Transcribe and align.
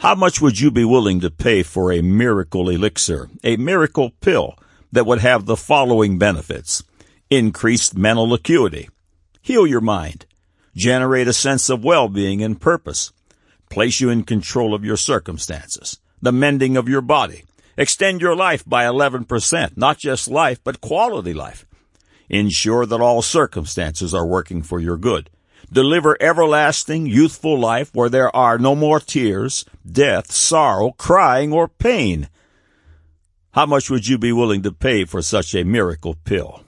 How 0.00 0.14
much 0.14 0.40
would 0.40 0.58
you 0.58 0.70
be 0.70 0.86
willing 0.86 1.20
to 1.20 1.30
pay 1.30 1.62
for 1.62 1.92
a 1.92 2.00
miracle 2.00 2.70
elixir, 2.70 3.28
a 3.44 3.58
miracle 3.58 4.12
pill 4.22 4.56
that 4.90 5.04
would 5.04 5.20
have 5.20 5.44
the 5.44 5.58
following 5.58 6.16
benefits? 6.16 6.82
Increased 7.28 7.94
mental 7.94 8.32
acuity, 8.32 8.88
heal 9.42 9.66
your 9.66 9.82
mind, 9.82 10.24
generate 10.74 11.28
a 11.28 11.34
sense 11.34 11.68
of 11.68 11.84
well-being 11.84 12.42
and 12.42 12.58
purpose, 12.58 13.12
place 13.68 14.00
you 14.00 14.08
in 14.08 14.22
control 14.22 14.72
of 14.72 14.86
your 14.86 14.96
circumstances, 14.96 16.00
the 16.22 16.32
mending 16.32 16.78
of 16.78 16.88
your 16.88 17.02
body, 17.02 17.44
extend 17.76 18.22
your 18.22 18.34
life 18.34 18.64
by 18.64 18.84
11%, 18.84 19.76
not 19.76 19.98
just 19.98 20.28
life, 20.28 20.64
but 20.64 20.80
quality 20.80 21.34
life, 21.34 21.66
ensure 22.30 22.86
that 22.86 23.02
all 23.02 23.20
circumstances 23.20 24.14
are 24.14 24.26
working 24.26 24.62
for 24.62 24.80
your 24.80 24.96
good, 24.96 25.28
deliver 25.72 26.16
everlasting, 26.20 27.06
youthful 27.06 27.58
life 27.58 27.90
where 27.94 28.08
there 28.08 28.34
are 28.34 28.58
no 28.58 28.74
more 28.74 29.00
tears, 29.00 29.64
death, 29.90 30.30
sorrow, 30.32 30.92
crying, 30.92 31.52
or 31.52 31.68
pain. 31.68 32.28
How 33.52 33.66
much 33.66 33.90
would 33.90 34.06
you 34.06 34.18
be 34.18 34.32
willing 34.32 34.62
to 34.62 34.72
pay 34.72 35.04
for 35.04 35.22
such 35.22 35.54
a 35.54 35.64
miracle 35.64 36.16
pill? 36.24 36.62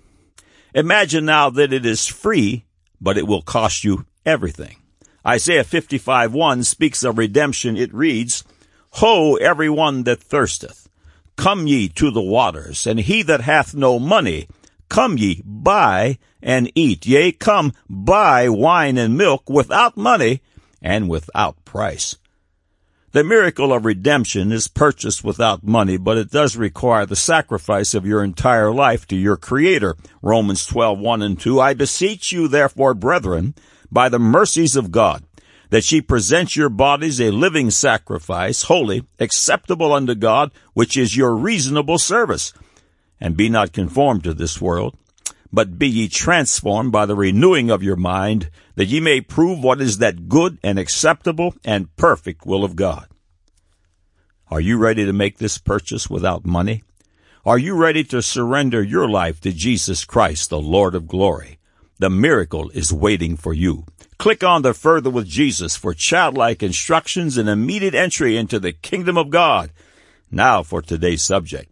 Imagine 0.75 1.25
now 1.25 1.51
that 1.51 1.73
it 1.73 1.87
is 1.87 2.07
free, 2.07 2.65
but 3.01 3.19
it 3.19 3.27
will 3.27 3.43
cost 3.43 3.85
you 3.85 4.07
everything. 4.25 4.77
Isaiah 5.27 5.65
55 5.65 6.33
1 6.33 6.65
speaks 6.65 7.05
of 7.05 7.19
redemption. 7.19 7.77
It 7.77 7.95
reads, 7.95 8.43
Ho, 8.97 9.37
every 9.37 9.69
one 9.69 10.03
that 10.05 10.23
thirsteth, 10.23 10.89
come 11.37 11.67
ye 11.67 11.89
to 11.91 12.11
the 12.11 12.23
waters, 12.23 12.87
and 12.87 12.99
he 12.99 13.23
that 13.23 13.43
hath 13.43 13.75
no 13.75 13.99
money, 13.99 14.49
Come 14.93 15.17
ye, 15.17 15.41
buy 15.47 16.19
and 16.43 16.71
eat. 16.75 17.07
Yea, 17.07 17.33
come, 17.33 17.73
buy 17.89 18.51
wine 18.51 18.99
and 18.99 19.17
milk 19.17 19.49
without 19.49 19.97
money 19.97 20.43
and 20.83 21.09
without 21.09 21.65
price. 21.65 22.19
The 23.13 23.25
miracle 23.25 23.73
of 23.73 23.87
redemption 23.87 24.53
is 24.53 24.69
purchased 24.69 25.25
without 25.25 25.65
money, 25.65 25.97
but 25.97 26.19
it 26.19 26.31
does 26.31 26.59
require 26.59 27.07
the 27.07 27.17
sacrifice 27.17 27.95
of 27.95 28.05
your 28.05 28.23
entire 28.23 28.71
life 28.71 29.07
to 29.07 29.17
your 29.17 29.39
Creator. 29.39 29.97
Romans 30.21 30.67
12, 30.67 30.99
1 30.99 31.23
and 31.23 31.41
2. 31.41 31.59
I 31.59 31.73
beseech 31.73 32.31
you, 32.31 32.47
therefore, 32.47 32.93
brethren, 32.93 33.55
by 33.91 34.11
the 34.11 34.19
mercies 34.19 34.77
of 34.77 34.93
God, 34.93 35.25
that 35.71 35.91
ye 35.91 36.03
present 36.03 36.55
your 36.55 36.69
bodies 36.69 37.19
a 37.19 37.31
living 37.31 37.71
sacrifice, 37.71 38.65
holy, 38.65 39.07
acceptable 39.19 39.95
unto 39.95 40.15
God, 40.15 40.53
which 40.75 40.99
is 40.99 41.17
your 41.17 41.35
reasonable 41.35 41.97
service 41.97 42.53
and 43.23 43.37
be 43.37 43.49
not 43.49 43.73
conformed 43.73 44.25
to 44.25 44.35
this 44.35 44.61
world, 44.61 44.97
but 45.53 45.79
be 45.79 45.87
ye 45.87 46.09
transformed 46.09 46.91
by 46.91 47.07
the 47.07 47.15
renewing 47.15 47.71
of 47.71 47.81
your 47.81 47.95
mind, 47.95 48.51
that 48.75 48.87
ye 48.87 48.99
may 48.99 49.21
prove 49.21 49.63
what 49.63 49.81
is 49.81 49.99
that 49.99 50.29
good 50.29 50.59
and 50.65 50.77
acceptable 50.77 51.55
and 51.65 51.95
perfect 51.95 52.45
will 52.45 52.65
of 52.65 52.75
God. 52.75 53.07
Are 54.51 54.61
you 54.61 54.77
ready 54.77 55.05
to 55.05 55.13
make 55.13 55.39
this 55.39 55.57
purchase 55.57 56.11
without 56.11 56.45
money? 56.45 56.83
Are 57.47 57.59
you 57.59 57.77
ready 57.77 58.03
to 58.05 58.23
surrender 58.23 58.83
your 58.83 59.09
life 59.09 59.41
to 59.43 59.53
Jesus 59.53 60.05
Christ, 60.05 60.51
the 60.51 60.61
Lord 60.61 60.97
of 60.97 61.07
glory? 61.07 61.59
The 62.01 62.11
miracle 62.11 62.71
is 62.71 62.93
waiting 62.93 63.37
for 63.37 63.55
you. 63.55 63.87
Click 64.19 64.43
on 64.43 64.63
the 64.63 64.75
Further 64.75 65.11
with 65.11 65.29
Jesus 65.29 65.77
for 65.77 65.95
childlike 65.95 66.61
instructions 66.61 67.39
and 67.39 67.49
immediate 67.49 67.95
entry 67.95 68.37
into 68.37 68.59
the 68.59 68.73
kingdom 68.73 69.17
of 69.17 69.31
God. 69.31 69.71
Now 70.29 70.65
for 70.65 70.83
today's 70.83 71.23
subject. 71.23 71.72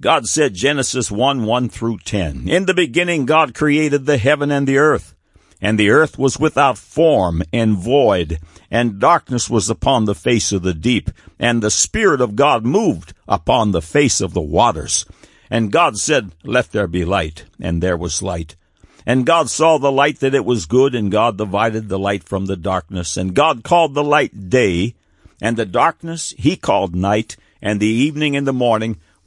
God 0.00 0.26
said 0.26 0.54
Genesis 0.54 1.10
1, 1.10 1.44
1 1.44 1.68
through 1.68 1.98
10. 1.98 2.48
In 2.48 2.64
the 2.64 2.72
beginning 2.72 3.26
God 3.26 3.54
created 3.54 4.06
the 4.06 4.16
heaven 4.16 4.50
and 4.50 4.66
the 4.66 4.78
earth. 4.78 5.14
And 5.60 5.78
the 5.78 5.90
earth 5.90 6.18
was 6.18 6.40
without 6.40 6.78
form 6.78 7.42
and 7.52 7.76
void, 7.76 8.40
and 8.70 8.98
darkness 8.98 9.50
was 9.50 9.68
upon 9.68 10.06
the 10.06 10.14
face 10.14 10.52
of 10.52 10.62
the 10.62 10.72
deep, 10.72 11.10
and 11.38 11.62
the 11.62 11.70
Spirit 11.70 12.22
of 12.22 12.34
God 12.34 12.64
moved 12.64 13.12
upon 13.28 13.72
the 13.72 13.82
face 13.82 14.22
of 14.22 14.32
the 14.32 14.40
waters. 14.40 15.04
And 15.50 15.70
God 15.70 15.98
said, 15.98 16.32
Let 16.44 16.72
there 16.72 16.86
be 16.86 17.04
light, 17.04 17.44
and 17.60 17.82
there 17.82 17.98
was 17.98 18.22
light. 18.22 18.56
And 19.04 19.26
God 19.26 19.50
saw 19.50 19.76
the 19.76 19.92
light 19.92 20.20
that 20.20 20.34
it 20.34 20.46
was 20.46 20.64
good, 20.64 20.94
and 20.94 21.12
God 21.12 21.36
divided 21.36 21.90
the 21.90 21.98
light 21.98 22.24
from 22.24 22.46
the 22.46 22.56
darkness. 22.56 23.18
And 23.18 23.34
God 23.34 23.64
called 23.64 23.92
the 23.92 24.04
light 24.04 24.48
day, 24.48 24.94
and 25.42 25.58
the 25.58 25.66
darkness 25.66 26.32
he 26.38 26.56
called 26.56 26.94
night, 26.94 27.36
and 27.60 27.80
the 27.80 27.86
evening 27.86 28.34
and 28.34 28.46
the 28.46 28.54
morning 28.54 28.98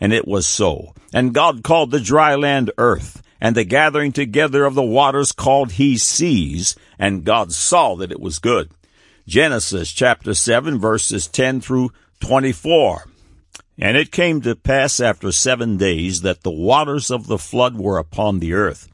And 0.00 0.12
it 0.12 0.26
was 0.26 0.46
so. 0.46 0.94
And 1.12 1.34
God 1.34 1.62
called 1.62 1.90
the 1.90 2.00
dry 2.00 2.34
land 2.34 2.70
earth, 2.78 3.22
and 3.40 3.54
the 3.54 3.64
gathering 3.64 4.12
together 4.12 4.64
of 4.64 4.74
the 4.74 4.82
waters 4.82 5.32
called 5.32 5.72
he 5.72 5.98
seas, 5.98 6.74
and 6.98 7.24
God 7.24 7.52
saw 7.52 7.96
that 7.96 8.12
it 8.12 8.20
was 8.20 8.38
good. 8.38 8.70
Genesis 9.26 9.92
chapter 9.92 10.34
7 10.34 10.78
verses 10.78 11.28
10 11.28 11.60
through 11.60 11.90
24. 12.20 13.04
And 13.78 13.96
it 13.96 14.12
came 14.12 14.42
to 14.42 14.54
pass 14.54 15.00
after 15.00 15.32
seven 15.32 15.78
days 15.78 16.20
that 16.20 16.42
the 16.42 16.50
waters 16.50 17.10
of 17.10 17.26
the 17.26 17.38
flood 17.38 17.78
were 17.78 17.96
upon 17.96 18.38
the 18.38 18.52
earth. 18.52 18.88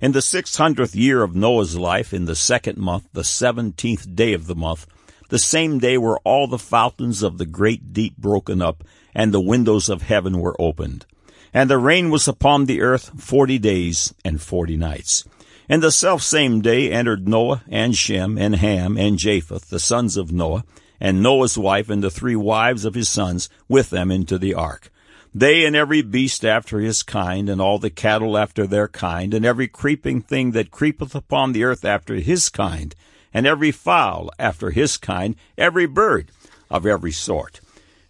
In 0.00 0.12
the 0.12 0.22
six 0.22 0.56
hundredth 0.56 0.94
year 0.94 1.24
of 1.24 1.34
Noah's 1.34 1.76
life, 1.76 2.14
in 2.14 2.26
the 2.26 2.36
second 2.36 2.78
month, 2.78 3.08
the 3.12 3.24
seventeenth 3.24 4.14
day 4.14 4.32
of 4.32 4.46
the 4.46 4.54
month, 4.54 4.86
the 5.28 5.40
same 5.40 5.80
day 5.80 5.98
were 5.98 6.20
all 6.20 6.46
the 6.46 6.58
fountains 6.58 7.24
of 7.24 7.38
the 7.38 7.46
great 7.46 7.92
deep 7.92 8.16
broken 8.16 8.62
up, 8.62 8.84
and 9.18 9.34
the 9.34 9.40
windows 9.40 9.88
of 9.88 10.02
heaven 10.02 10.38
were 10.38 10.54
opened. 10.60 11.04
And 11.52 11.68
the 11.68 11.76
rain 11.76 12.08
was 12.08 12.28
upon 12.28 12.66
the 12.66 12.80
earth 12.80 13.10
forty 13.20 13.58
days 13.58 14.14
and 14.24 14.40
forty 14.40 14.76
nights. 14.76 15.24
And 15.68 15.82
the 15.82 15.90
selfsame 15.90 16.62
day 16.62 16.92
entered 16.92 17.26
Noah 17.26 17.64
and 17.68 17.96
Shem 17.96 18.38
and 18.38 18.54
Ham 18.54 18.96
and 18.96 19.18
Japheth, 19.18 19.70
the 19.70 19.80
sons 19.80 20.16
of 20.16 20.30
Noah, 20.30 20.64
and 21.00 21.20
Noah's 21.20 21.58
wife 21.58 21.90
and 21.90 22.00
the 22.00 22.12
three 22.12 22.36
wives 22.36 22.84
of 22.84 22.94
his 22.94 23.08
sons 23.08 23.48
with 23.68 23.90
them 23.90 24.12
into 24.12 24.38
the 24.38 24.54
ark. 24.54 24.92
They 25.34 25.64
and 25.64 25.74
every 25.74 26.00
beast 26.00 26.44
after 26.44 26.78
his 26.78 27.02
kind, 27.02 27.50
and 27.50 27.60
all 27.60 27.80
the 27.80 27.90
cattle 27.90 28.38
after 28.38 28.68
their 28.68 28.86
kind, 28.86 29.34
and 29.34 29.44
every 29.44 29.66
creeping 29.66 30.22
thing 30.22 30.52
that 30.52 30.70
creepeth 30.70 31.16
upon 31.16 31.52
the 31.52 31.64
earth 31.64 31.84
after 31.84 32.14
his 32.14 32.48
kind, 32.48 32.94
and 33.34 33.48
every 33.48 33.72
fowl 33.72 34.30
after 34.38 34.70
his 34.70 34.96
kind, 34.96 35.34
every 35.58 35.86
bird 35.86 36.30
of 36.70 36.86
every 36.86 37.12
sort. 37.12 37.60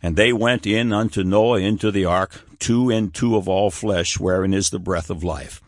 And 0.02 0.16
they 0.16 0.32
went 0.32 0.66
in 0.66 0.92
unto 0.92 1.24
Noah 1.24 1.58
into 1.58 1.90
the 1.90 2.04
ark, 2.04 2.44
two 2.58 2.90
and 2.90 3.12
two 3.12 3.36
of 3.36 3.48
all 3.48 3.70
flesh, 3.70 4.18
wherein 4.18 4.54
is 4.54 4.70
the 4.70 4.78
breath 4.78 5.10
of 5.10 5.24
life. 5.24 5.60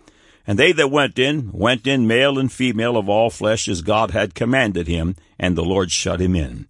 And 0.47 0.59
they 0.59 0.73
that 0.73 0.91
went 0.91 1.19
in, 1.19 1.51
went 1.53 1.87
in 1.87 2.07
male 2.07 2.39
and 2.39 2.51
female 2.51 2.97
of 2.97 3.09
all 3.09 3.31
flesh, 3.31 3.69
as 3.69 3.83
God 3.83 4.13
had 4.13 4.35
commanded 4.35 4.87
him, 4.87 5.17
and 5.39 5.57
the 5.57 5.65
Lord 5.65 5.91
shut 5.91 6.21
him 6.21 6.35
in. 6.35 6.67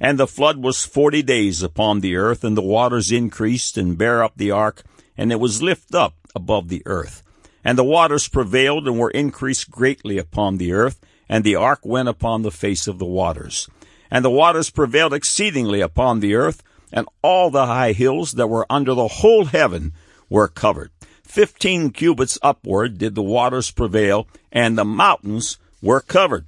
And 0.00 0.18
the 0.18 0.26
flood 0.26 0.58
was 0.58 0.84
forty 0.84 1.22
days 1.22 1.62
upon 1.62 2.00
the 2.00 2.16
earth, 2.16 2.44
and 2.44 2.56
the 2.56 2.62
waters 2.62 3.12
increased 3.12 3.78
and 3.78 3.96
bare 3.96 4.24
up 4.24 4.32
the 4.36 4.50
ark, 4.50 4.82
and 5.16 5.30
it 5.30 5.38
was 5.38 5.62
lift 5.62 5.94
up 5.94 6.14
above 6.34 6.68
the 6.68 6.82
earth. 6.86 7.22
And 7.64 7.78
the 7.78 7.84
waters 7.84 8.26
prevailed 8.26 8.88
and 8.88 8.98
were 8.98 9.10
increased 9.10 9.70
greatly 9.70 10.18
upon 10.18 10.58
the 10.58 10.72
earth, 10.72 11.00
and 11.28 11.44
the 11.44 11.54
ark 11.54 11.80
went 11.84 12.08
upon 12.08 12.42
the 12.42 12.50
face 12.50 12.88
of 12.88 12.98
the 12.98 13.06
waters. 13.06 13.68
And 14.10 14.24
the 14.24 14.30
waters 14.30 14.70
prevailed 14.70 15.14
exceedingly 15.14 15.80
upon 15.80 16.20
the 16.20 16.34
earth, 16.34 16.62
and 16.92 17.08
all 17.22 17.50
the 17.50 17.66
high 17.66 17.92
hills 17.92 18.32
that 18.32 18.48
were 18.48 18.66
under 18.70 18.94
the 18.94 19.08
whole 19.08 19.46
heaven 19.46 19.92
were 20.28 20.48
covered. 20.48 20.90
Fifteen 21.22 21.90
cubits 21.90 22.38
upward 22.42 22.98
did 22.98 23.14
the 23.14 23.22
waters 23.22 23.70
prevail, 23.70 24.28
and 24.50 24.76
the 24.76 24.84
mountains 24.84 25.56
were 25.80 26.00
covered. 26.00 26.46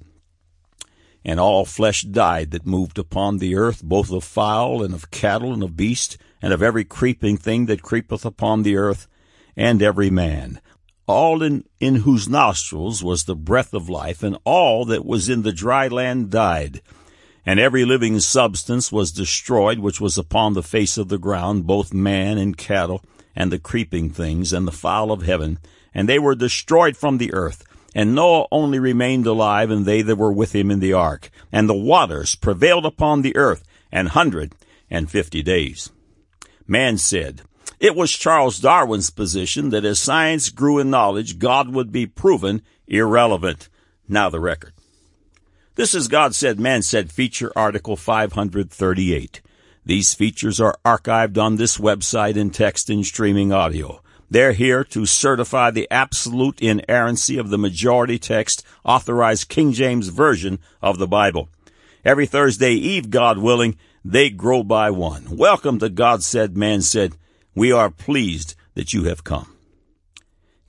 And 1.23 1.39
all 1.39 1.65
flesh 1.65 2.03
died 2.03 2.51
that 2.51 2.67
moved 2.67 2.99
upon 2.99 3.39
the 3.39 3.55
earth, 3.55 3.83
both 3.83 4.11
of 4.11 4.23
fowl 4.23 4.83
and 4.83 4.93
of 4.93 5.09
cattle 5.09 5.53
and 5.53 5.63
of 5.63 5.75
beast, 5.75 6.17
and 6.39 6.53
of 6.53 6.61
every 6.61 6.83
creeping 6.83 7.37
thing 7.37 7.65
that 7.65 7.81
creepeth 7.81 8.25
upon 8.25 8.61
the 8.61 8.77
earth, 8.77 9.07
and 9.57 9.81
every 9.81 10.11
man. 10.11 10.61
All 11.07 11.41
in, 11.41 11.63
in 11.79 11.95
whose 11.95 12.29
nostrils 12.29 13.03
was 13.03 13.23
the 13.23 13.35
breath 13.35 13.73
of 13.73 13.89
life, 13.89 14.21
and 14.21 14.37
all 14.43 14.85
that 14.85 15.05
was 15.05 15.29
in 15.29 15.41
the 15.41 15.51
dry 15.51 15.87
land 15.87 16.29
died 16.29 16.81
and 17.45 17.59
every 17.59 17.85
living 17.85 18.19
substance 18.19 18.91
was 18.91 19.11
destroyed 19.11 19.79
which 19.79 20.01
was 20.01 20.17
upon 20.17 20.53
the 20.53 20.63
face 20.63 20.97
of 20.97 21.09
the 21.09 21.17
ground, 21.17 21.67
both 21.67 21.93
man 21.93 22.37
and 22.37 22.57
cattle, 22.57 23.03
and 23.35 23.51
the 23.51 23.59
creeping 23.59 24.09
things, 24.09 24.51
and 24.51 24.67
the 24.67 24.71
fowl 24.71 25.11
of 25.11 25.23
heaven, 25.23 25.59
and 25.93 26.09
they 26.09 26.19
were 26.19 26.35
destroyed 26.35 26.97
from 26.97 27.17
the 27.17 27.33
earth. 27.33 27.63
And 27.93 28.13
Noah 28.13 28.47
only 28.51 28.79
remained 28.79 29.25
alive, 29.25 29.69
and 29.69 29.85
they 29.85 30.01
that 30.01 30.17
were 30.17 30.33
with 30.33 30.53
him 30.53 30.69
in 30.69 30.79
the 30.79 30.93
ark. 30.93 31.29
And 31.51 31.69
the 31.69 31.73
waters 31.73 32.35
prevailed 32.35 32.85
upon 32.85 33.21
the 33.21 33.35
earth 33.37 33.63
an 33.91 34.07
hundred 34.07 34.53
and 34.89 35.09
fifty 35.09 35.41
days. 35.41 35.91
Man 36.67 36.97
said, 36.97 37.41
it 37.79 37.95
was 37.95 38.11
Charles 38.11 38.59
Darwin's 38.59 39.09
position 39.09 39.69
that 39.69 39.85
as 39.85 39.99
science 39.99 40.49
grew 40.49 40.79
in 40.79 40.89
knowledge, 40.89 41.39
God 41.39 41.73
would 41.73 41.91
be 41.91 42.07
proven 42.07 42.61
irrelevant. 42.87 43.69
Now 44.07 44.29
the 44.29 44.39
record. 44.39 44.73
This 45.75 45.93
is 45.93 46.07
God 46.07 46.33
Said, 46.33 46.57
Man 46.57 46.81
Said 46.81 47.11
feature 47.11 47.51
article 47.53 47.97
538. 47.97 49.41
These 49.85 50.13
features 50.13 50.61
are 50.61 50.77
archived 50.85 51.37
on 51.37 51.57
this 51.57 51.77
website 51.77 52.37
in 52.37 52.49
text 52.51 52.89
and 52.89 53.05
streaming 53.05 53.51
audio. 53.51 54.01
They're 54.29 54.53
here 54.53 54.85
to 54.85 55.05
certify 55.05 55.71
the 55.71 55.85
absolute 55.91 56.61
inerrancy 56.61 57.37
of 57.37 57.49
the 57.49 57.57
majority 57.57 58.17
text 58.17 58.65
authorized 58.85 59.49
King 59.49 59.73
James 59.73 60.07
Version 60.07 60.59
of 60.81 60.97
the 60.97 61.07
Bible. 61.07 61.49
Every 62.05 62.25
Thursday 62.25 62.71
Eve, 62.71 63.09
God 63.09 63.37
willing, 63.37 63.75
they 64.05 64.29
grow 64.29 64.63
by 64.63 64.91
one. 64.91 65.35
Welcome 65.35 65.79
to 65.79 65.89
God 65.89 66.23
Said, 66.23 66.55
Man 66.55 66.83
Said. 66.83 67.17
We 67.53 67.73
are 67.73 67.89
pleased 67.89 68.55
that 68.75 68.93
you 68.93 69.03
have 69.03 69.25
come. 69.25 69.53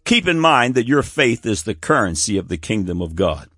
Keep 0.05 0.27
in 0.27 0.41
mind 0.41 0.75
that 0.75 0.89
your 0.89 1.05
faith 1.05 1.47
is 1.47 1.63
the 1.63 1.77
currency 1.77 2.37
of 2.37 2.49
the 2.49 2.57
kingdom 2.57 3.01
of 3.01 3.15
God. 3.15 3.49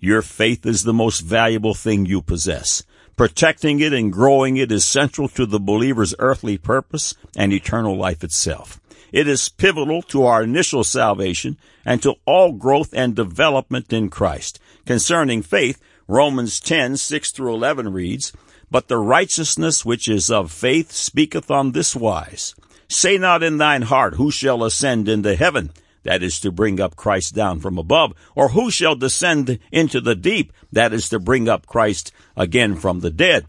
Your 0.00 0.22
faith 0.22 0.66
is 0.66 0.82
the 0.82 0.92
most 0.92 1.20
valuable 1.20 1.74
thing 1.74 2.06
you 2.06 2.20
possess. 2.20 2.82
Protecting 3.16 3.80
it 3.80 3.94
and 3.94 4.12
growing 4.12 4.58
it 4.58 4.70
is 4.70 4.84
central 4.84 5.28
to 5.30 5.46
the 5.46 5.58
believer's 5.58 6.14
earthly 6.18 6.58
purpose 6.58 7.14
and 7.34 7.52
eternal 7.52 7.96
life 7.96 8.22
itself. 8.22 8.78
It 9.10 9.26
is 9.26 9.48
pivotal 9.48 10.02
to 10.02 10.24
our 10.24 10.42
initial 10.42 10.84
salvation 10.84 11.56
and 11.84 12.02
to 12.02 12.16
all 12.26 12.52
growth 12.52 12.92
and 12.92 13.16
development 13.16 13.92
in 13.92 14.10
Christ. 14.10 14.60
Concerning 14.84 15.40
faith, 15.40 15.80
Romans 16.06 16.60
10, 16.60 16.98
6 16.98 17.30
through 17.30 17.54
11 17.54 17.92
reads, 17.92 18.32
But 18.70 18.88
the 18.88 18.98
righteousness 18.98 19.84
which 19.84 20.08
is 20.08 20.30
of 20.30 20.52
faith 20.52 20.92
speaketh 20.92 21.50
on 21.50 21.72
this 21.72 21.96
wise. 21.96 22.54
Say 22.88 23.16
not 23.16 23.42
in 23.42 23.56
thine 23.56 23.82
heart, 23.82 24.14
Who 24.14 24.30
shall 24.30 24.62
ascend 24.62 25.08
into 25.08 25.34
heaven? 25.34 25.70
That 26.06 26.22
is 26.22 26.38
to 26.40 26.52
bring 26.52 26.80
up 26.80 26.94
Christ 26.94 27.34
down 27.34 27.58
from 27.58 27.78
above. 27.78 28.14
Or 28.36 28.50
who 28.50 28.70
shall 28.70 28.94
descend 28.94 29.58
into 29.72 30.00
the 30.00 30.14
deep? 30.14 30.52
That 30.70 30.92
is 30.92 31.08
to 31.08 31.18
bring 31.18 31.48
up 31.48 31.66
Christ 31.66 32.12
again 32.36 32.76
from 32.76 33.00
the 33.00 33.10
dead. 33.10 33.46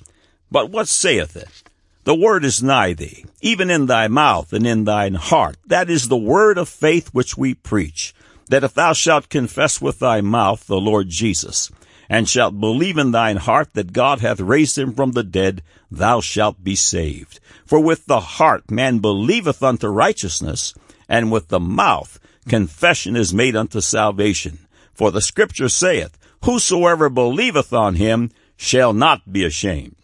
But 0.50 0.72
what 0.72 0.88
saith 0.88 1.38
it? 1.38 1.64
The 2.04 2.16
word 2.16 2.44
is 2.44 2.64
nigh 2.64 2.94
thee, 2.94 3.26
even 3.42 3.70
in 3.70 3.86
thy 3.86 4.08
mouth 4.08 4.54
and 4.54 4.66
in 4.66 4.86
thine 4.86 5.14
heart. 5.14 5.58
That 5.68 5.88
is 5.88 6.08
the 6.08 6.18
word 6.18 6.58
of 6.58 6.68
faith 6.68 7.10
which 7.14 7.38
we 7.38 7.54
preach. 7.54 8.16
That 8.50 8.64
if 8.64 8.74
thou 8.74 8.94
shalt 8.94 9.30
confess 9.30 9.80
with 9.80 10.00
thy 10.00 10.22
mouth 10.22 10.66
the 10.66 10.80
Lord 10.80 11.10
Jesus, 11.10 11.70
and 12.10 12.28
shalt 12.28 12.60
believe 12.60 12.98
in 12.98 13.12
thine 13.12 13.38
heart 13.38 13.74
that 13.74 13.94
God 13.94 14.22
hath 14.22 14.40
raised 14.40 14.80
him 14.80 14.94
from 14.94 15.12
the 15.12 15.24
dead, 15.24 15.62
thou 15.92 16.22
shalt 16.22 16.64
be 16.64 16.76
saved. 16.76 17.40
For 17.68 17.80
with 17.80 18.06
the 18.08 18.22
heart 18.22 18.72
man 18.72 18.98
believeth 18.98 19.62
unto 19.62 19.90
righteousness, 19.90 20.74
and 21.08 21.32
with 21.32 21.50
the 21.50 21.60
mouth 21.60 22.20
confession 22.48 23.16
is 23.16 23.34
made 23.34 23.56
unto 23.56 23.82
salvation. 23.82 24.60
For 24.94 25.12
the 25.12 25.22
scripture 25.22 25.70
saith, 25.70 26.18
Whosoever 26.46 27.10
believeth 27.10 27.74
on 27.74 27.96
him 27.96 28.32
shall 28.56 28.94
not 28.94 29.32
be 29.32 29.44
ashamed. 29.44 29.96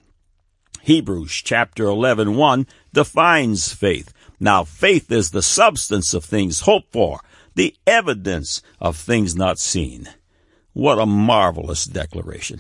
Hebrews 0.82 1.32
chapter 1.32 1.86
11, 1.86 2.36
1 2.36 2.68
defines 2.92 3.74
faith. 3.74 4.14
Now 4.40 4.64
faith 4.64 5.12
is 5.12 5.32
the 5.32 5.42
substance 5.42 6.14
of 6.14 6.26
things 6.26 6.62
hoped 6.62 6.92
for, 6.92 7.22
the 7.56 7.76
evidence 7.88 8.62
of 8.82 8.98
things 8.98 9.36
not 9.36 9.60
seen. 9.60 10.10
What 10.74 11.00
a 11.00 11.06
marvelous 11.06 11.86
declaration. 11.86 12.60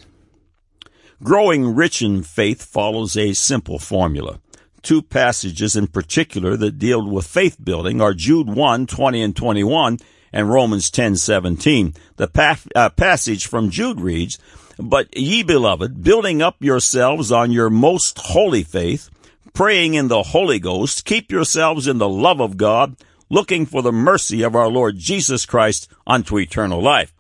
Growing 1.22 1.76
rich 1.76 2.02
in 2.02 2.24
faith 2.24 2.64
follows 2.64 3.18
a 3.18 3.34
simple 3.34 3.80
formula. 3.80 4.40
Two 4.84 5.02
passages 5.02 5.78
in 5.78 5.88
particular 5.88 6.58
that 6.58 6.78
deal 6.78 7.10
with 7.10 7.26
faith 7.26 7.58
building 7.64 8.02
are 8.02 8.14
Jude 8.14 8.50
1, 8.50 8.86
20 8.86 9.22
and 9.22 9.36
21 9.36 9.98
and 10.34 10.50
Romans 10.50 10.92
10, 10.92 11.16
17. 11.16 11.94
The 12.18 12.28
pa- 12.28 12.60
uh, 12.76 12.90
passage 12.90 13.48
from 13.48 13.70
Jude 13.70 14.02
reads, 14.02 14.38
but 14.78 15.16
ye 15.16 15.42
beloved, 15.42 16.04
building 16.04 16.42
up 16.42 16.58
yourselves 16.60 17.32
on 17.32 17.52
your 17.52 17.70
most 17.70 18.18
holy 18.18 18.64
faith, 18.64 19.10
praying 19.54 19.94
in 19.94 20.10
the 20.10 20.24
Holy 20.24 20.60
Ghost, 20.60 21.06
keep 21.06 21.32
yourselves 21.32 21.88
in 21.88 22.00
the 22.00 22.10
love 22.10 22.42
of 22.42 22.58
God, 22.58 22.98
looking 23.30 23.66
for 23.66 23.82
the 23.82 23.92
mercy 23.92 24.42
of 24.42 24.56
our 24.56 24.68
Lord 24.68 24.98
Jesus 24.98 25.46
Christ 25.46 25.88
unto 26.06 26.38
eternal 26.38 26.82
life. 26.82 27.14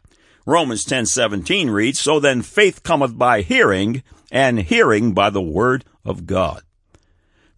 Romans 0.45 0.83
10:17 0.83 1.69
reads, 1.69 1.99
So 1.99 2.19
then 2.19 2.41
faith 2.41 2.83
cometh 2.83 3.17
by 3.17 3.41
hearing, 3.41 4.03
and 4.31 4.59
hearing 4.59 5.13
by 5.13 5.29
the 5.29 5.41
word 5.41 5.85
of 6.03 6.25
God. 6.25 6.63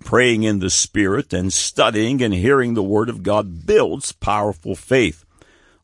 Praying 0.05 0.43
in 0.43 0.59
the 0.59 0.69
Spirit 0.69 1.33
and 1.33 1.51
studying 1.51 2.21
and 2.21 2.31
hearing 2.31 2.75
the 2.75 2.83
word 2.83 3.09
of 3.09 3.23
God 3.23 3.65
builds 3.65 4.11
powerful 4.11 4.75
faith. 4.75 5.25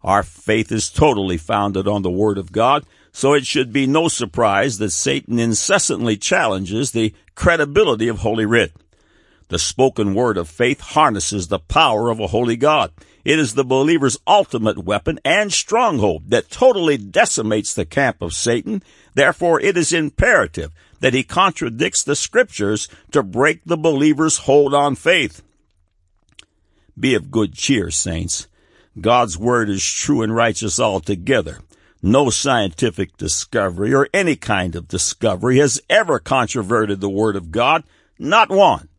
Our 0.03 0.21
faith 0.21 0.71
is 0.71 0.91
totally 0.91 1.38
founded 1.38 1.88
on 1.88 2.03
the 2.03 2.12
word 2.12 2.38
of 2.38 2.51
God, 2.51 2.85
so 3.12 3.33
it 3.33 3.47
should 3.47 3.73
be 3.73 3.88
no 3.88 4.07
surprise 4.07 4.77
that 4.77 4.91
Satan 4.91 5.39
incessantly 5.39 6.18
challenges 6.18 6.91
the 6.91 7.15
credibility 7.33 8.07
of 8.07 8.19
Holy 8.19 8.45
Writ. 8.45 8.73
The 9.47 9.57
spoken 9.57 10.13
word 10.13 10.38
of 10.38 10.47
faith 10.47 10.81
harnesses 10.81 11.47
the 11.47 11.57
power 11.57 12.12
of 12.12 12.19
a 12.19 12.27
holy 12.27 12.56
God. 12.56 12.91
It 13.25 13.39
is 13.39 13.56
the 13.56 13.65
believer's 13.65 14.19
ultimate 14.27 14.85
weapon 14.85 15.19
and 15.25 15.51
stronghold 15.51 16.29
that 16.29 16.51
totally 16.51 16.97
decimates 16.97 17.73
the 17.73 17.85
camp 17.85 18.21
of 18.21 18.35
Satan. 18.35 18.83
Therefore, 19.15 19.59
it 19.59 19.75
is 19.77 19.91
imperative 19.91 20.71
that 21.01 21.13
he 21.13 21.24
contradicts 21.24 22.03
the 22.03 22.15
scriptures 22.15 22.88
to 23.12 23.21
break 23.21 23.62
the 23.65 23.77
believer's 23.77 24.39
hold 24.39 24.74
on 24.74 24.95
faith. 24.95 25.44
Be 26.98 27.13
of 27.13 27.30
good 27.30 27.53
cheer, 27.53 27.92
saints. 27.92 28.48
God's 29.00 29.38
word 29.38 29.69
is 29.69 29.83
true 29.83 30.21
and 30.21 30.33
righteous 30.33 30.80
altogether. 30.80 31.59
No 32.03 32.30
scientific 32.30 33.15
discovery 33.18 33.94
or 33.94 34.09
any 34.13 34.36
kind 34.36 34.75
of 34.75 34.88
discovery 34.88 35.59
has 35.59 35.81
ever 35.89 36.18
controverted 36.18 37.00
the 37.00 37.09
Word 37.09 37.36
of 37.36 37.51
God, 37.51 37.83
not 38.18 38.50
one. 38.50 38.89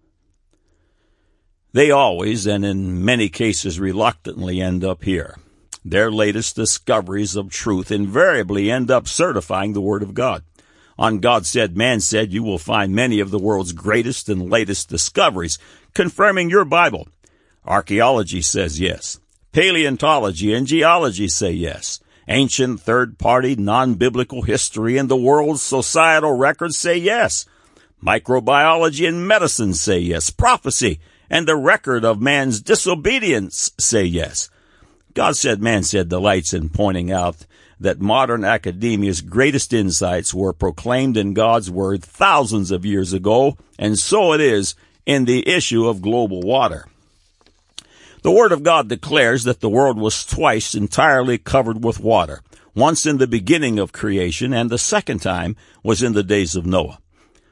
They 1.72 1.90
always, 1.90 2.46
and 2.46 2.64
in 2.64 3.04
many 3.04 3.28
cases 3.28 3.80
reluctantly, 3.80 4.60
end 4.60 4.84
up 4.84 5.02
here. 5.02 5.36
Their 5.84 6.12
latest 6.12 6.54
discoveries 6.54 7.34
of 7.34 7.50
truth 7.50 7.90
invariably 7.90 8.70
end 8.70 8.88
up 8.88 9.08
certifying 9.08 9.72
the 9.72 9.80
Word 9.80 10.04
of 10.04 10.14
God. 10.14 10.44
On 11.02 11.18
God 11.18 11.46
Said, 11.46 11.76
Man 11.76 11.98
Said, 11.98 12.32
you 12.32 12.44
will 12.44 12.58
find 12.58 12.94
many 12.94 13.18
of 13.18 13.32
the 13.32 13.38
world's 13.40 13.72
greatest 13.72 14.28
and 14.28 14.48
latest 14.48 14.88
discoveries 14.88 15.58
confirming 15.94 16.48
your 16.48 16.64
Bible. 16.64 17.08
Archaeology 17.66 18.40
says 18.40 18.78
yes. 18.78 19.18
Paleontology 19.50 20.54
and 20.54 20.64
geology 20.64 21.26
say 21.26 21.50
yes. 21.50 21.98
Ancient 22.28 22.80
third 22.82 23.18
party 23.18 23.56
non 23.56 23.94
biblical 23.94 24.42
history 24.42 24.96
and 24.96 25.08
the 25.08 25.16
world's 25.16 25.60
societal 25.60 26.34
records 26.34 26.78
say 26.78 26.98
yes. 26.98 27.46
Microbiology 28.00 29.08
and 29.08 29.26
medicine 29.26 29.74
say 29.74 29.98
yes. 29.98 30.30
Prophecy 30.30 31.00
and 31.28 31.48
the 31.48 31.56
record 31.56 32.04
of 32.04 32.20
man's 32.22 32.60
disobedience 32.60 33.72
say 33.76 34.04
yes. 34.04 34.50
God 35.14 35.34
said, 35.34 35.60
man 35.60 35.82
said 35.82 36.08
delights 36.08 36.54
in 36.54 36.68
pointing 36.68 37.10
out 37.10 37.44
that 37.82 38.00
modern 38.00 38.44
academia's 38.44 39.20
greatest 39.20 39.72
insights 39.72 40.32
were 40.32 40.52
proclaimed 40.52 41.16
in 41.16 41.34
God's 41.34 41.70
Word 41.70 42.02
thousands 42.02 42.70
of 42.70 42.84
years 42.84 43.12
ago, 43.12 43.56
and 43.78 43.98
so 43.98 44.32
it 44.32 44.40
is 44.40 44.74
in 45.04 45.24
the 45.24 45.48
issue 45.48 45.86
of 45.86 46.02
global 46.02 46.40
water. 46.40 46.86
The 48.22 48.30
Word 48.30 48.52
of 48.52 48.62
God 48.62 48.88
declares 48.88 49.44
that 49.44 49.60
the 49.60 49.68
world 49.68 49.98
was 49.98 50.24
twice 50.24 50.74
entirely 50.74 51.38
covered 51.38 51.84
with 51.84 51.98
water, 51.98 52.42
once 52.74 53.04
in 53.04 53.18
the 53.18 53.26
beginning 53.26 53.78
of 53.78 53.92
creation, 53.92 54.52
and 54.52 54.70
the 54.70 54.78
second 54.78 55.20
time 55.20 55.56
was 55.82 56.02
in 56.02 56.12
the 56.12 56.22
days 56.22 56.54
of 56.54 56.64
Noah. 56.64 56.98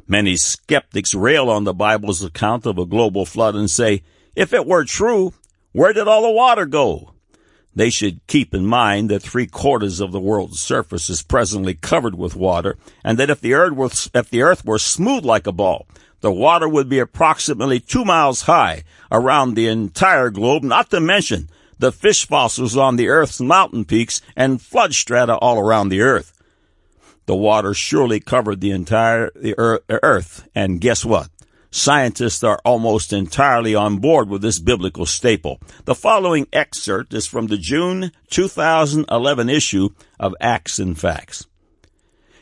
Many 0.07 0.37
skeptics 0.37 1.15
rail 1.15 1.51
on 1.51 1.65
the 1.65 1.75
Bible's 1.75 2.23
account 2.23 2.67
of 2.67 2.79
a 2.79 2.87
global 2.87 3.27
flood 3.27 3.55
and 3.55 3.71
say, 3.71 4.03
if 4.35 4.53
it 4.53 4.67
were 4.67 4.85
true, 4.85 5.35
where 5.73 5.93
did 5.93 6.09
all 6.09 6.23
the 6.23 6.31
water 6.31 6.67
go? 6.67 7.15
They 7.75 7.91
should 7.91 8.27
keep 8.27 8.53
in 8.53 8.67
mind 8.67 9.11
that 9.11 9.23
three 9.23 9.47
quarters 9.47 10.01
of 10.01 10.13
the 10.13 10.21
world's 10.21 10.61
surface 10.61 11.09
is 11.09 11.23
presently 11.23 11.75
covered 11.75 12.17
with 12.17 12.35
water, 12.35 12.77
and 13.05 13.19
that 13.19 13.31
if 13.31 13.41
the 13.41 13.55
earth 13.55 13.75
were, 13.75 13.91
if 14.13 14.29
the 14.31 14.43
earth 14.43 14.65
were 14.65 14.79
smooth 14.79 15.25
like 15.25 15.47
a 15.47 15.53
ball, 15.53 15.87
the 16.21 16.33
water 16.33 16.69
would 16.69 16.89
be 16.89 16.99
approximately 16.99 17.81
two 17.81 18.05
miles 18.05 18.43
high 18.43 18.85
around 19.11 19.55
the 19.55 19.69
entire 19.69 20.31
globe, 20.31 20.63
not 20.63 20.91
to 20.91 21.01
mention 21.01 21.49
the 21.79 21.93
fish 21.93 22.27
fossils 22.27 22.77
on 22.77 22.97
the 22.97 23.09
Earth's 23.09 23.41
mountain 23.41 23.87
peaks 23.87 24.21
and 24.37 24.61
flood 24.61 24.95
strata 24.95 25.37
all 25.37 25.59
around 25.59 25.89
the 25.89 26.03
Earth. 26.03 26.35
The 27.25 27.35
water 27.35 27.73
surely 27.73 28.21
covered 28.21 28.61
the 28.61 28.71
entire 28.71 29.31
Earth, 29.57 30.47
and 30.55 30.81
guess 30.81 31.05
what? 31.05 31.31
Scientists 31.73 32.43
are 32.43 32.61
almost 32.65 33.13
entirely 33.13 33.77
on 33.77 33.99
board 33.99 34.29
with 34.29 34.43
this 34.43 34.59
biblical 34.59 35.07
staple. 35.07 35.61
The 35.85 35.95
following 35.95 36.49
excerpt 36.53 37.15
is 37.15 37.29
from 37.29 37.47
the 37.47 37.59
June 37.59 38.11
2011 38.31 39.49
issue 39.49 39.91
of 40.19 40.35
Acts 40.41 40.81
and 40.81 40.99
Facts. 40.99 41.47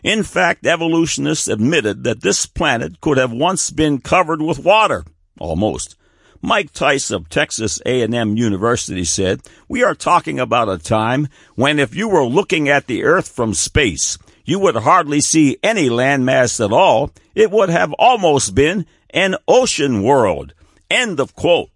In 0.02 0.22
fact, 0.22 0.64
evolutionists 0.64 1.48
admitted 1.48 2.04
that 2.04 2.22
this 2.22 2.46
planet 2.46 3.00
could 3.00 3.18
have 3.18 3.32
once 3.32 3.70
been 3.70 4.00
covered 4.00 4.40
with 4.40 4.60
water. 4.60 5.04
Almost. 5.38 5.96
Mike 6.40 6.72
Tice 6.72 7.10
of 7.10 7.28
Texas 7.28 7.82
A&M 7.84 8.36
University 8.36 9.04
said, 9.04 9.42
"We 9.68 9.82
are 9.82 9.94
talking 9.94 10.38
about 10.38 10.68
a 10.68 10.78
time 10.78 11.28
when 11.56 11.78
if 11.78 11.94
you 11.96 12.08
were 12.08 12.24
looking 12.24 12.68
at 12.68 12.86
the 12.86 13.02
earth 13.04 13.28
from 13.28 13.54
space, 13.54 14.16
you 14.44 14.58
would 14.60 14.76
hardly 14.76 15.20
see 15.20 15.58
any 15.62 15.90
landmass 15.90 16.64
at 16.64 16.72
all. 16.72 17.10
It 17.34 17.50
would 17.50 17.68
have 17.68 17.92
almost 17.94 18.54
been 18.54 18.86
an 19.10 19.36
ocean 19.46 20.02
world." 20.02 20.54
End 20.90 21.20
of 21.20 21.34
quote. 21.34 21.70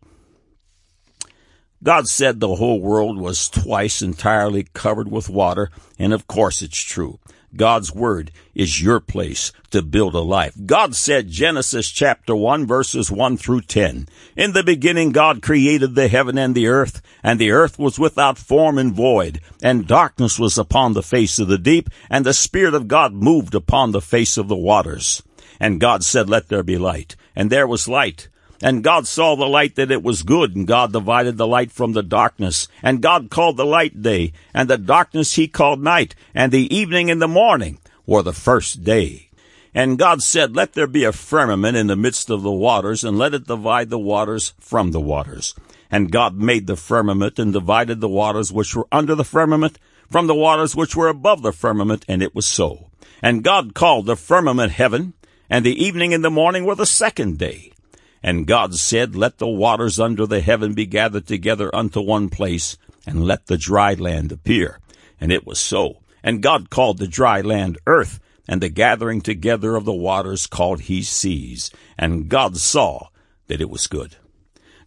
God 1.83 2.07
said 2.07 2.39
the 2.39 2.55
whole 2.57 2.81
world 2.81 3.19
was 3.19 3.49
twice 3.49 4.03
entirely 4.03 4.69
covered 4.73 5.11
with 5.11 5.29
water, 5.29 5.71
and 5.99 6.13
of 6.13 6.29
course 6.29 6.63
it's 6.63 6.79
true. 6.79 7.19
God's 7.55 7.93
word 7.93 8.31
is 8.55 8.81
your 8.81 9.01
place 9.01 9.53
to 9.71 9.83
build 9.83 10.15
a 10.15 10.21
life. 10.21 10.55
God 10.65 10.95
said 10.95 11.29
Genesis 11.29 11.91
chapter 11.91 12.35
1 12.35 12.67
verses 12.67 13.11
1 13.11 13.37
through 13.37 13.63
10. 13.63 14.09
In 14.37 14.53
the 14.53 14.63
beginning 14.63 15.11
God 15.11 15.43
created 15.43 15.95
the 15.95 16.09
heaven 16.09 16.39
and 16.39 16.55
the 16.55 16.69
earth, 16.69 17.03
and 17.23 17.39
the 17.39 17.51
earth 17.51 17.79
was 17.79 17.99
without 17.99 18.39
form 18.39 18.79
and 18.79 18.95
void, 18.95 19.41
and 19.63 19.87
darkness 19.87 20.39
was 20.39 20.57
upon 20.57 20.93
the 20.93 21.03
face 21.03 21.39
of 21.39 21.49
the 21.49 21.59
deep, 21.59 21.91
and 22.09 22.25
the 22.25 22.33
Spirit 22.33 22.75
of 22.75 22.89
God 22.89 23.13
moved 23.13 23.55
upon 23.55 23.91
the 23.91 24.01
face 24.01 24.39
of 24.39 24.49
the 24.49 24.57
waters. 24.57 25.23
And 25.61 25.81
God 25.81 26.05
said, 26.05 26.29
let 26.29 26.49
there 26.49 26.63
be 26.63 26.79
light. 26.79 27.17
And 27.35 27.51
there 27.51 27.67
was 27.67 27.89
light. 27.89 28.29
And 28.63 28.85
God 28.85 29.09
saw 29.09 29.35
the 29.35 29.49
light 29.49 29.75
that 29.75 29.91
it 29.91 30.05
was 30.05 30.23
good, 30.23 30.55
and 30.55 30.69
God 30.69 30.93
divided 30.93 31.37
the 31.37 31.49
light 31.49 31.73
from 31.73 31.93
the 31.93 32.03
darkness. 32.03 32.69
And 32.81 33.03
God 33.03 33.29
called 33.29 33.57
the 33.57 33.67
light 33.67 34.03
day, 34.03 34.33
and 34.55 34.71
the 34.71 34.79
darkness 34.79 35.35
he 35.35 35.49
called 35.49 35.83
night, 35.83 36.15
and 36.33 36.53
the 36.53 36.73
evening 36.75 37.11
and 37.11 37.21
the 37.21 37.27
morning 37.27 37.79
were 38.07 38.23
the 38.23 38.33
first 38.33 38.85
day. 38.85 39.31
And 39.75 39.99
God 39.99 40.23
said, 40.23 40.55
Let 40.55 40.75
there 40.75 40.87
be 40.87 41.03
a 41.03 41.13
firmament 41.13 41.77
in 41.77 41.89
the 41.89 41.97
midst 41.97 42.31
of 42.31 42.43
the 42.43 42.53
waters, 42.53 43.03
and 43.03 43.19
let 43.19 43.35
it 43.35 43.49
divide 43.49 43.91
the 43.91 43.99
waters 43.99 44.53
from 44.61 44.93
the 44.93 45.01
waters. 45.01 45.57
And 45.91 46.13
God 46.13 46.37
made 46.37 46.69
the 46.69 46.77
firmament, 46.77 47.41
and 47.41 47.53
divided 47.53 48.01
the 48.01 48.09
waters 48.09 48.53
which 48.53 48.77
were 48.77 48.87
under 48.93 49.17
the 49.17 49.25
firmament 49.25 49.79
from 50.09 50.27
the 50.27 50.35
waters 50.35 50.77
which 50.77 50.95
were 50.95 51.09
above 51.09 51.43
the 51.43 51.53
firmament, 51.53 52.05
and 52.07 52.23
it 52.23 52.35
was 52.35 52.47
so. 52.47 52.91
And 53.23 53.43
God 53.43 53.75
called 53.75 54.07
the 54.07 54.17
firmament 54.17 54.73
heaven, 54.73 55.15
and 55.53 55.67
the 55.67 55.85
evening 55.85 56.15
and 56.15 56.25
the 56.25 56.31
morning 56.31 56.65
were 56.65 56.75
the 56.75 56.87
second 56.87 57.37
day. 57.37 57.75
And 58.23 58.47
God 58.47 58.75
said, 58.75 59.15
Let 59.15 59.37
the 59.37 59.47
waters 59.47 60.01
under 60.01 60.25
the 60.25 60.41
heaven 60.41 60.73
be 60.73 60.87
gathered 60.87 61.27
together 61.27 61.71
unto 61.77 62.01
one 62.01 62.31
place, 62.31 62.79
and 63.07 63.27
let 63.27 63.49
the 63.49 63.59
dry 63.59 63.93
land 63.93 64.33
appear. 64.33 64.81
And 65.21 65.31
it 65.31 65.47
was 65.47 65.61
so. 65.61 65.99
And 66.23 66.43
God 66.43 66.71
called 66.71 66.97
the 66.97 67.07
dry 67.07 67.43
land 67.43 67.77
earth, 67.87 68.19
and 68.49 68.63
the 68.63 68.71
gathering 68.71 69.21
together 69.21 69.77
of 69.77 69.85
the 69.85 69.93
waters 69.93 70.47
called 70.47 70.81
he 70.81 71.03
seas. 71.03 71.71
And 71.99 72.31
God 72.31 72.57
saw 72.57 73.09
that 73.49 73.61
it 73.61 73.69
was 73.69 73.87
good. 73.87 74.17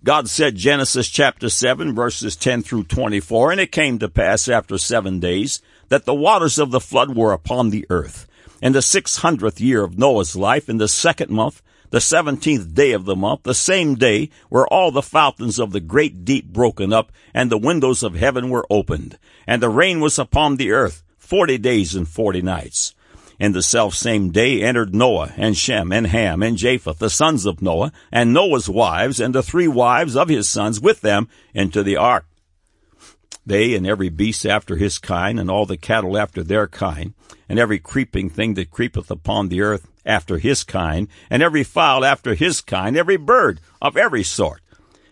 God 0.03 0.27
said, 0.27 0.55
Genesis 0.55 1.09
chapter 1.09 1.47
7, 1.47 1.93
verses 1.93 2.35
10 2.35 2.63
through 2.63 2.85
24, 2.85 3.51
And 3.51 3.61
it 3.61 3.71
came 3.71 3.99
to 3.99 4.09
pass 4.09 4.47
after 4.47 4.79
seven 4.79 5.19
days 5.19 5.61
that 5.89 6.05
the 6.05 6.15
waters 6.15 6.57
of 6.57 6.71
the 6.71 6.79
flood 6.79 7.15
were 7.15 7.33
upon 7.33 7.69
the 7.69 7.85
earth. 7.91 8.27
In 8.61 8.71
the 8.71 8.81
six 8.81 9.17
hundredth 9.17 9.59
year 9.59 9.83
of 9.83 9.97
Noah's 9.97 10.35
life, 10.35 10.69
in 10.69 10.77
the 10.77 10.87
second 10.87 11.29
month, 11.29 11.61
the 11.89 11.99
seventeenth 11.99 12.73
day 12.73 12.93
of 12.93 13.05
the 13.05 13.15
month, 13.15 13.43
the 13.43 13.53
same 13.53 13.95
day, 13.95 14.29
were 14.49 14.67
all 14.67 14.91
the 14.91 15.01
fountains 15.01 15.59
of 15.59 15.71
the 15.71 15.81
great 15.81 16.23
deep 16.23 16.47
broken 16.47 16.93
up, 16.93 17.11
and 17.33 17.51
the 17.51 17.57
windows 17.57 18.01
of 18.01 18.15
heaven 18.15 18.49
were 18.49 18.65
opened, 18.69 19.17
and 19.45 19.61
the 19.61 19.69
rain 19.69 19.99
was 19.99 20.17
upon 20.17 20.55
the 20.55 20.71
earth 20.71 21.03
forty 21.17 21.57
days 21.57 21.95
and 21.95 22.07
forty 22.07 22.41
nights. 22.41 22.93
In 23.39 23.51
the 23.51 23.61
self 23.61 23.93
same 23.93 24.31
day 24.31 24.63
entered 24.63 24.95
Noah, 24.95 25.33
and 25.35 25.57
Shem, 25.57 25.91
and 25.91 26.07
Ham, 26.07 26.41
and 26.41 26.57
Japheth, 26.57 26.99
the 26.99 27.09
sons 27.09 27.45
of 27.45 27.61
Noah, 27.61 27.91
and 28.11 28.33
Noah's 28.33 28.69
wives, 28.69 29.19
and 29.19 29.35
the 29.35 29.43
three 29.43 29.67
wives 29.67 30.15
of 30.15 30.29
his 30.29 30.47
sons 30.47 30.79
with 30.79 31.01
them 31.01 31.27
into 31.53 31.83
the 31.83 31.97
ark. 31.97 32.25
They 33.45 33.75
and 33.75 33.85
every 33.85 34.09
beast 34.09 34.45
after 34.45 34.75
his 34.75 34.97
kind, 34.97 35.39
and 35.39 35.51
all 35.51 35.65
the 35.65 35.77
cattle 35.77 36.17
after 36.17 36.43
their 36.43 36.67
kind, 36.67 37.13
and 37.47 37.59
every 37.59 37.79
creeping 37.79 38.29
thing 38.29 38.55
that 38.55 38.71
creepeth 38.71 39.11
upon 39.11 39.49
the 39.49 39.61
earth, 39.61 39.87
after 40.05 40.37
his 40.37 40.63
kind, 40.63 41.07
and 41.29 41.43
every 41.43 41.63
fowl 41.63 42.03
after 42.05 42.33
his 42.33 42.61
kind, 42.61 42.97
every 42.97 43.17
bird 43.17 43.59
of 43.81 43.97
every 43.97 44.23
sort. 44.23 44.61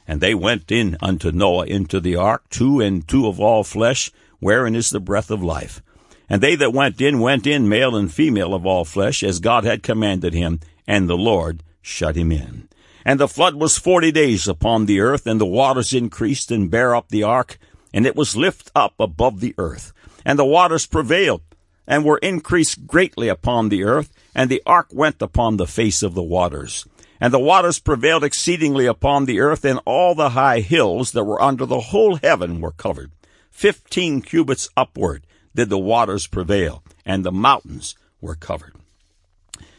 And 0.08 0.20
they 0.20 0.34
went 0.34 0.72
in 0.72 0.98
unto 1.02 1.32
Noah 1.32 1.66
into 1.66 2.00
the 2.00 2.16
ark, 2.16 2.44
two 2.50 2.80
and 2.80 3.08
two 3.08 3.28
of 3.28 3.40
all 3.40 3.63
flesh, 3.63 4.12
wherein 4.40 4.75
is 4.75 4.90
the 4.90 5.00
breath 5.00 5.32
of 5.32 5.44
life. 5.44 5.82
And 6.30 6.42
they 6.42 6.56
that 6.56 6.74
went 6.74 7.00
in 7.02 7.20
went 7.20 7.46
in, 7.46 7.70
male 7.70 7.96
and 7.96 8.12
female 8.12 8.54
of 8.54 8.66
all 8.66 8.86
flesh, 8.86 9.24
as 9.24 9.40
God 9.40 9.63
had 9.63 9.84
commanded 9.84 10.34
him, 10.34 10.60
and 10.88 11.10
the 11.10 11.18
Lord 11.18 11.63
shut 11.82 12.16
him 12.16 12.32
in. 12.32 12.68
And 13.06 13.20
the 13.20 13.28
flood 13.28 13.56
was 13.56 13.78
forty 13.78 14.12
days 14.12 14.48
upon 14.48 14.86
the 14.86 15.00
earth, 15.00 15.28
and 15.28 15.40
the 15.40 15.46
waters 15.46 15.94
increased 15.94 16.52
and 16.52 16.72
bare 16.72 16.96
up 16.96 17.10
the 17.10 17.24
ark, 17.24 17.60
and 17.93 18.05
it 18.05 18.15
was 18.15 18.35
lift 18.35 18.71
up 18.75 18.93
above 19.00 19.39
the 19.39 19.53
earth. 19.57 19.93
And 20.25 20.39
the 20.39 20.45
waters 20.45 20.85
prevailed, 20.85 21.41
and 21.85 22.03
were 22.03 22.17
increased 22.19 22.88
greatly 22.88 23.27
upon 23.27 23.69
the 23.69 23.83
earth, 23.83 24.12
and 24.33 24.50
the 24.50 24.63
ark 24.65 24.88
went 24.91 25.21
upon 25.21 25.57
the 25.57 25.67
face 25.67 26.01
of 26.01 26.15
the 26.15 26.23
waters. 26.23 26.85
And 27.19 27.33
the 27.33 27.39
waters 27.39 27.79
prevailed 27.79 28.23
exceedingly 28.23 28.85
upon 28.85 29.25
the 29.25 29.39
earth, 29.39 29.63
and 29.63 29.79
all 29.85 30.15
the 30.15 30.29
high 30.29 30.62
hills 30.62 31.12
that 31.12 31.23
were 31.23 31.41
under 31.41 31.65
the 31.65 31.79
whole 31.79 32.15
heaven 32.15 32.59
were 32.62 32.71
covered. 32.71 33.12
Fifteen 33.51 34.21
cubits 34.21 34.69
upward 34.75 35.25
did 35.55 35.69
the 35.69 35.77
waters 35.77 36.25
prevail, 36.25 36.83
and 37.05 37.23
the 37.23 37.31
mountains 37.31 37.95
were 38.19 38.35
covered. 38.35 38.73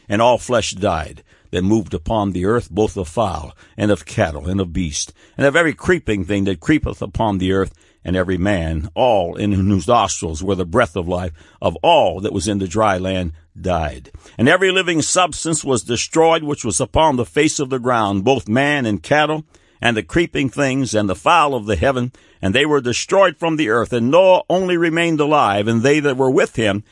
And 0.07 0.21
all 0.21 0.37
flesh 0.37 0.71
died 0.71 1.23
that 1.51 1.63
moved 1.63 1.93
upon 1.93 2.31
the 2.31 2.45
earth, 2.45 2.69
both 2.69 2.95
of 2.97 3.07
fowl, 3.07 3.55
and 3.77 3.91
of 3.91 4.05
cattle, 4.05 4.47
and 4.47 4.61
of 4.61 4.73
beast, 4.73 5.13
and 5.37 5.45
of 5.45 5.55
every 5.55 5.73
creeping 5.73 6.25
thing 6.25 6.45
that 6.45 6.59
creepeth 6.59 7.01
upon 7.01 7.37
the 7.37 7.51
earth, 7.51 7.73
and 8.05 8.15
every 8.15 8.37
man, 8.37 8.87
all 8.93 9.35
in 9.35 9.51
whose 9.51 9.87
nostrils 9.87 10.43
were 10.43 10.55
the 10.55 10.63
breath 10.63 10.95
of 10.95 11.07
life, 11.07 11.33
of 11.59 11.75
all 11.77 12.21
that 12.21 12.31
was 12.31 12.47
in 12.47 12.59
the 12.59 12.67
dry 12.67 12.99
land, 12.99 13.33
died. 13.59 14.11
And 14.37 14.47
every 14.47 14.71
living 14.71 15.01
substance 15.01 15.63
was 15.63 15.83
destroyed 15.83 16.43
which 16.43 16.63
was 16.63 16.79
upon 16.79 17.15
the 17.15 17.25
face 17.25 17.59
of 17.59 17.71
the 17.71 17.79
ground, 17.79 18.23
both 18.23 18.47
man 18.47 18.85
and 18.85 19.01
cattle, 19.01 19.43
and 19.81 19.97
the 19.97 20.03
creeping 20.03 20.49
things, 20.49 20.93
and 20.93 21.09
the 21.09 21.15
fowl 21.15 21.55
of 21.55 21.65
the 21.65 21.75
heaven, 21.75 22.13
and 22.41 22.53
they 22.53 22.65
were 22.65 22.79
destroyed 22.79 23.37
from 23.37 23.57
the 23.57 23.69
earth, 23.69 23.91
and 23.91 24.11
Noah 24.11 24.43
only 24.49 24.77
remained 24.77 25.19
alive, 25.19 25.67
and 25.67 25.81
they 25.81 25.99
that 25.99 26.15
were 26.15 26.31
with 26.31 26.55
him 26.55 26.83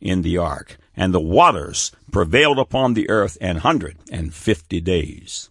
in 0.00 0.22
the 0.22 0.38
ark. 0.38 0.78
And 0.96 1.12
the 1.12 1.20
waters 1.20 1.90
prevailed 2.12 2.60
upon 2.60 2.94
the 2.94 3.10
earth 3.10 3.36
an 3.40 3.56
hundred 3.56 3.96
and 4.12 4.32
fifty 4.32 4.80
days. 4.80 5.50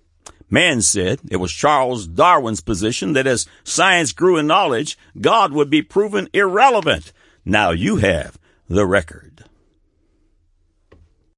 Man 0.54 0.84
said 0.84 1.20
it 1.32 1.38
was 1.38 1.52
Charles 1.52 2.06
Darwin's 2.06 2.62
position 2.62 3.14
that 3.14 3.26
as 3.26 3.48
science 3.64 4.12
grew 4.12 4.38
in 4.38 4.46
knowledge, 4.46 5.00
God 5.20 5.52
would 5.52 5.72
be 5.72 5.82
proven 5.82 6.30
irrelevant. 6.32 7.12
Now 7.44 7.72
you 7.72 7.96
have 7.96 8.38
the 8.70 8.86
record. 8.86 9.33